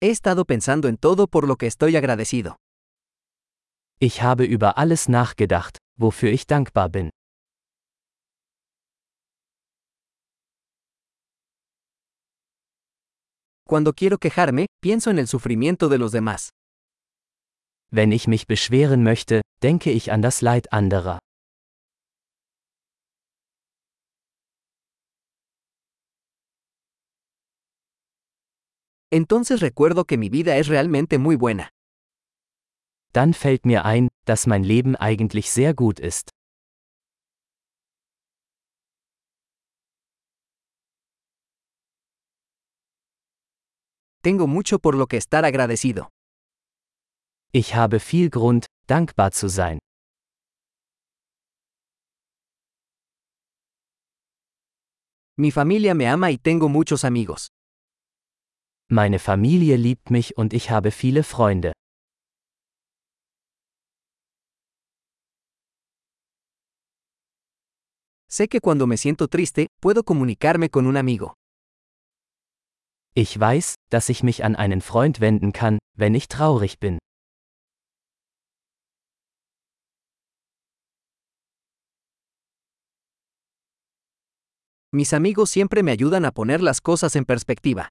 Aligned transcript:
He 0.00 0.10
estado 0.10 0.44
pensando 0.44 0.86
en 0.86 0.96
todo 0.96 1.26
por 1.26 1.48
lo 1.48 1.56
que 1.56 1.66
estoy 1.66 1.96
agradecido. 1.96 2.56
Ich 3.98 4.22
habe 4.22 4.44
über 4.44 4.78
alles 4.78 5.08
nachgedacht, 5.08 5.78
wofür 5.98 6.30
ich 6.32 6.46
dankbar 6.46 6.88
bin. 6.88 7.10
Cuando 13.66 13.92
quiero 13.92 14.18
quejarme, 14.18 14.66
pienso 14.80 15.10
en 15.10 15.18
el 15.18 15.26
sufrimiento 15.26 15.88
de 15.88 15.98
los 15.98 16.12
demás. 16.12 16.50
Wenn 17.90 18.12
ich 18.12 18.28
mich 18.28 18.46
beschweren 18.46 19.02
möchte, 19.02 19.42
denke 19.62 19.90
ich 19.90 20.12
an 20.12 20.22
das 20.22 20.42
Leid 20.42 20.72
anderer. 20.72 21.18
Entonces 29.10 29.60
recuerdo 29.60 30.04
que 30.04 30.18
mi 30.18 30.28
vida 30.28 30.56
es 30.56 30.68
realmente 30.68 31.18
muy 31.18 31.36
buena. 31.36 31.70
Dann 33.12 33.32
fällt 33.32 33.64
mir 33.64 33.84
ein, 33.84 34.08
dass 34.26 34.46
mein 34.46 34.64
Leben 34.64 34.94
eigentlich 34.96 35.50
sehr 35.50 35.72
gut 35.74 35.98
ist. 35.98 36.30
Tengo 44.22 44.46
mucho 44.46 44.78
por 44.78 44.94
lo 44.94 45.06
que 45.06 45.16
estar 45.16 45.44
agradecido. 45.44 46.08
Ich 47.52 47.74
habe 47.74 47.98
viel 47.98 48.28
Grund, 48.28 48.66
dankbar 48.86 49.32
zu 49.32 49.48
sein. 49.48 49.78
Mi 55.38 55.50
familia 55.50 55.94
me 55.94 56.06
ama 56.08 56.30
y 56.30 56.36
tengo 56.36 56.68
muchos 56.68 57.04
amigos. 57.04 57.48
Meine 58.90 59.18
Familie 59.18 59.76
liebt 59.76 60.10
mich 60.10 60.38
und 60.38 60.54
ich 60.54 60.70
habe 60.70 60.90
viele 60.92 61.22
Freunde. 61.22 61.72
Sé 68.30 68.48
que 68.48 68.60
cuando 68.60 68.86
me 68.86 68.96
siento 68.96 69.28
triste, 69.28 69.66
puedo 69.82 70.04
comunicarme 70.04 70.70
con 70.70 70.86
un 70.86 70.96
amigo. 70.96 71.34
Ich 73.14 73.38
weiß, 73.38 73.74
dass 73.90 74.08
ich 74.08 74.22
mich 74.22 74.42
an 74.42 74.56
einen 74.56 74.80
Freund 74.80 75.20
wenden 75.20 75.52
kann, 75.52 75.78
wenn 75.94 76.14
ich 76.14 76.28
traurig 76.28 76.78
bin. 76.78 76.96
Mis 84.94 85.12
amigos 85.12 85.50
siempre 85.50 85.82
me 85.82 85.90
ayudan 85.90 86.24
a 86.24 86.30
poner 86.32 86.62
las 86.62 86.80
cosas 86.80 87.16
en 87.16 87.26
perspectiva. 87.26 87.90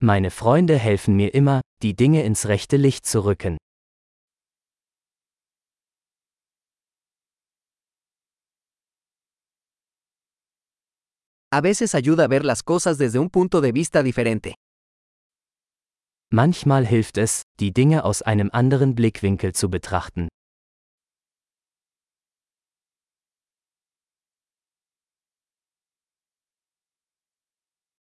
Meine 0.00 0.30
Freunde 0.30 0.78
helfen 0.78 1.16
mir 1.16 1.34
immer, 1.34 1.60
die 1.82 1.96
Dinge 1.96 2.22
ins 2.22 2.46
rechte 2.46 2.76
Licht 2.76 3.04
zu 3.04 3.24
rücken. 3.24 3.56
A 11.50 11.62
veces 11.62 11.96
ayuda 11.96 12.26
a 12.26 12.28
ver 12.28 12.44
las 12.44 12.62
cosas 12.62 12.96
desde 12.96 13.18
un 13.18 13.28
punto 13.28 13.60
de 13.60 13.72
vista 13.72 14.04
diferente. 14.04 14.54
Manchmal 16.30 16.86
hilft 16.86 17.18
es, 17.18 17.42
die 17.58 17.72
Dinge 17.72 18.04
aus 18.04 18.22
einem 18.22 18.50
anderen 18.52 18.94
Blickwinkel 18.94 19.52
zu 19.52 19.68
betrachten. 19.68 20.28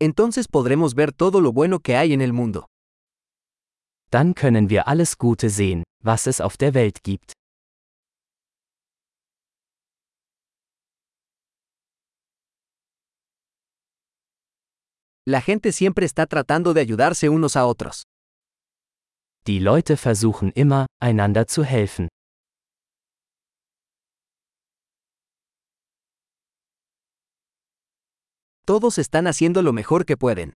Entonces 0.00 0.46
podremos 0.46 0.94
ver 0.94 1.12
todo 1.12 1.40
lo 1.40 1.52
bueno 1.52 1.80
que 1.80 1.96
hay 1.96 2.12
en 2.12 2.20
el 2.20 2.32
mundo. 2.32 2.66
Dann 4.10 4.34
können 4.34 4.70
wir 4.70 4.88
alles 4.88 5.18
Gute 5.18 5.50
sehen, 5.50 5.82
was 6.02 6.26
es 6.26 6.40
auf 6.40 6.56
der 6.56 6.72
Welt 6.74 7.02
gibt. 7.02 7.32
La 15.26 15.42
gente 15.42 15.72
siempre 15.72 16.06
está 16.06 16.26
tratando 16.26 16.72
de 16.72 16.80
ayudarse 16.80 17.28
unos 17.28 17.56
a 17.56 17.66
otros. 17.66 18.04
Die 19.46 19.58
Leute 19.58 19.98
versuchen 19.98 20.52
immer, 20.54 20.86
einander 21.02 21.46
zu 21.46 21.64
helfen. 21.64 22.07
Todos 28.68 28.98
están 28.98 29.26
haciendo 29.26 29.62
lo 29.62 29.72
mejor 29.72 30.04
que 30.04 30.18
pueden. 30.18 30.52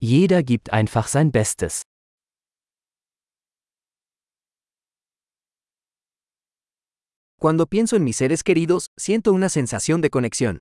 Jeder 0.00 0.42
gibt 0.42 0.72
einfach 0.72 1.06
sein 1.06 1.30
Bestes. 1.30 1.82
Cuando 7.38 7.66
pienso 7.66 7.96
en 7.96 8.04
mis 8.04 8.16
seres 8.16 8.42
queridos, 8.42 8.86
siento 8.98 9.34
una 9.34 9.50
sensación 9.50 10.00
de 10.00 10.08
conexión. 10.08 10.60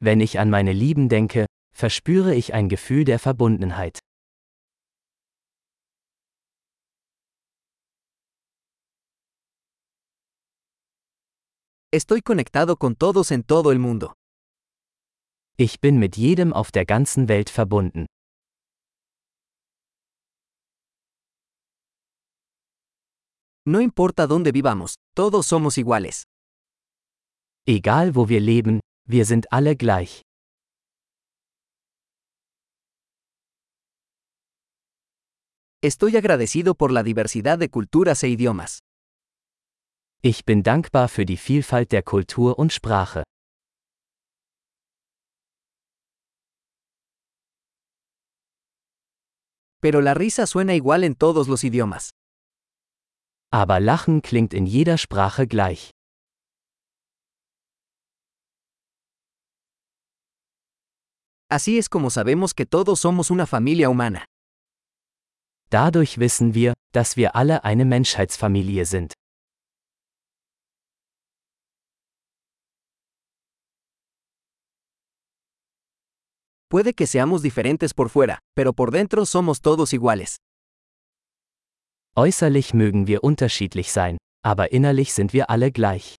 Wenn 0.00 0.20
ich 0.20 0.40
an 0.40 0.50
meine 0.50 0.72
Lieben 0.72 1.08
denke, 1.08 1.46
verspüre 1.72 2.34
ich 2.34 2.52
ein 2.52 2.68
Gefühl 2.68 3.04
der 3.04 3.20
Verbundenheit. 3.20 4.00
Estoy 11.92 12.20
conectado 12.20 12.76
con 12.76 12.96
todos 12.96 13.30
en 13.30 13.44
todo 13.44 13.70
el 13.70 13.78
mundo. 13.78 14.14
Ich 15.56 15.80
bin 15.80 16.00
mit 16.00 16.16
jedem 16.16 16.52
auf 16.52 16.72
der 16.72 16.84
ganzen 16.84 17.28
Welt 17.28 17.48
verbunden. 17.48 18.06
No 23.64 23.78
importa 23.78 24.26
dónde 24.26 24.52
vivamos, 24.52 24.96
todos 25.14 25.46
somos 25.46 25.78
iguales. 25.78 26.24
Egal 27.66 28.16
wo 28.16 28.28
wir 28.28 28.40
leben, 28.40 28.80
wir 29.08 29.24
sind 29.24 29.52
alle 29.52 29.76
gleich. 29.76 30.22
Estoy 35.80 36.16
agradecido 36.16 36.74
por 36.74 36.90
la 36.90 37.04
diversidad 37.04 37.58
de 37.60 37.68
culturas 37.68 38.24
e 38.24 38.28
idiomas. 38.28 38.80
Ich 40.20 40.44
bin 40.44 40.64
dankbar 40.64 41.08
für 41.08 41.24
die 41.24 41.36
Vielfalt 41.36 41.92
der 41.92 42.02
Kultur 42.02 42.58
und 42.58 42.72
Sprache. 42.72 43.22
Pero 49.84 50.00
la 50.00 50.14
risa 50.14 50.46
suena 50.46 50.74
igual 50.74 51.04
en 51.04 51.14
todos 51.14 51.46
los 51.46 51.62
idiomas. 51.62 52.14
Aber 53.52 53.82
Lachen 53.82 54.22
klingt 54.22 54.54
in 54.54 54.66
jeder 54.66 54.96
Sprache 54.96 55.46
gleich. 55.46 55.90
Así 61.50 61.76
es 61.76 61.90
como 61.90 62.08
sabemos 62.08 62.54
que 62.54 62.64
todos 62.64 62.98
somos 62.98 63.30
una 63.30 63.46
familia 63.46 63.90
humana. 63.90 64.24
Dadurch 65.68 66.16
wissen 66.16 66.54
wir, 66.54 66.72
dass 66.94 67.18
wir 67.18 67.36
alle 67.36 67.62
eine 67.62 67.84
Menschheitsfamilie 67.84 68.86
sind. 68.86 69.12
Puede 76.74 76.92
que 76.92 77.06
seamos 77.06 77.40
diferentes 77.40 77.94
por 77.94 78.08
fuera, 78.10 78.40
pero 78.52 78.72
por 78.72 78.90
dentro 78.90 79.26
somos 79.26 79.60
todos 79.60 79.92
iguales. 79.92 80.38
Äußerlich 82.16 82.74
mögen 82.74 83.06
wir 83.06 83.22
unterschiedlich 83.22 83.92
sein, 83.92 84.18
aber 84.42 84.72
innerlich 84.72 85.12
sind 85.12 85.32
wir 85.32 85.50
alle 85.50 85.70
gleich. 85.70 86.16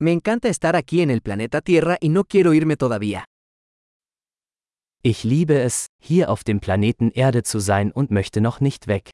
Me 0.00 0.10
encanta 0.10 0.48
estar 0.48 0.74
aquí 0.74 1.02
en 1.02 1.10
el 1.10 1.20
planeta 1.20 1.60
Tierra 1.60 1.98
y 2.00 2.08
no 2.08 2.24
quiero 2.24 2.52
irme 2.52 2.76
todavía. 2.76 3.26
Ich 5.04 5.22
liebe 5.22 5.62
es, 5.62 5.86
hier 6.02 6.30
auf 6.30 6.42
dem 6.42 6.58
Planeten 6.58 7.12
Erde 7.12 7.44
zu 7.44 7.60
sein 7.60 7.92
und 7.92 8.10
möchte 8.10 8.40
noch 8.40 8.58
nicht 8.58 8.88
weg. 8.88 9.10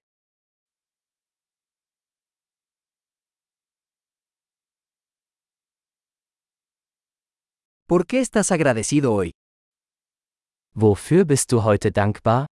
¿Por 7.92 8.06
qué 8.06 8.20
estás 8.20 8.50
agradecido 8.50 9.12
hoy? 9.12 9.32
Wofür 10.74 11.26
bist 11.26 11.52
du 11.52 11.62
heute 11.62 11.90
dankbar? 11.90 12.46